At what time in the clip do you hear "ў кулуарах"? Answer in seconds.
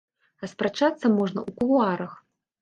1.45-2.17